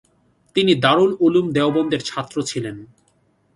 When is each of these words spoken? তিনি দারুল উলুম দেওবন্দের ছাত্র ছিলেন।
তিনি 0.55 0.71
দারুল 0.75 1.11
উলুম 1.19 1.45
দেওবন্দের 1.51 2.01
ছাত্র 2.05 2.35
ছিলেন। 2.41 2.77